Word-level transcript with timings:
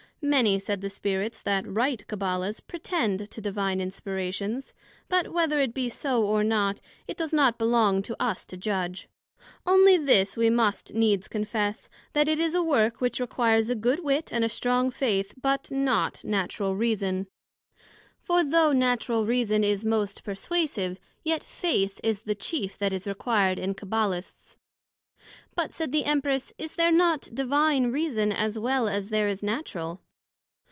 Many, 0.23 0.59
said 0.59 0.81
the 0.81 0.89
Spirits, 0.91 1.41
that 1.41 1.65
write 1.67 2.05
Cabbala's 2.07 2.59
pretend 2.59 3.31
to 3.31 3.41
Divine 3.41 3.81
Inspirations; 3.81 4.75
but 5.09 5.33
whether 5.33 5.59
it 5.59 5.73
be 5.73 5.89
so, 5.89 6.23
or 6.23 6.43
not, 6.43 6.79
it 7.07 7.17
does 7.17 7.33
not 7.33 7.57
belong 7.57 8.03
to 8.03 8.15
us 8.21 8.45
to 8.45 8.55
judg; 8.55 8.99
onely 9.65 9.97
this 9.97 10.37
we 10.37 10.51
must 10.51 10.93
needs 10.93 11.27
confess, 11.27 11.89
that 12.13 12.27
it 12.27 12.39
is 12.39 12.53
a 12.53 12.61
work 12.61 13.01
which 13.01 13.19
requires 13.19 13.71
a 13.71 13.75
good 13.75 14.03
wit, 14.03 14.31
and 14.31 14.43
a 14.43 14.47
strong 14.49 14.91
Faith, 14.91 15.33
but 15.41 15.71
not 15.71 16.23
Natural 16.23 16.75
Reason; 16.75 17.25
for 18.19 18.43
though 18.43 18.71
Natural 18.73 19.25
Reason 19.25 19.63
is 19.63 19.83
most 19.83 20.23
perswasive, 20.23 20.97
yet 21.23 21.43
Faith 21.43 21.99
is 22.03 22.21
the 22.21 22.35
chief 22.35 22.77
that 22.77 22.93
is 22.93 23.07
required 23.07 23.57
in 23.57 23.73
Cabbalists. 23.73 24.57
But, 25.55 25.73
said 25.73 25.91
the 25.91 26.05
Empress, 26.05 26.53
Is 26.59 26.75
there 26.75 26.91
not 26.91 27.31
Divine 27.33 27.87
Reason, 27.91 28.31
as 28.31 28.59
well 28.59 28.87
as 28.87 29.09
there 29.09 29.27
is 29.27 29.41
Natural? 29.41 29.99